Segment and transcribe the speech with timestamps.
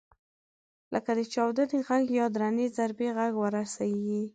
[0.93, 4.23] لکه د چاودنې غږ یا درنې ضربې غږ ورسېږي.